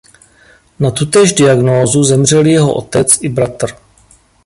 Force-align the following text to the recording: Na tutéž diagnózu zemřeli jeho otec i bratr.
Na 0.79 0.91
tutéž 0.91 1.33
diagnózu 1.33 2.03
zemřeli 2.03 2.51
jeho 2.51 2.73
otec 2.73 3.17
i 3.21 3.29
bratr. 3.29 3.67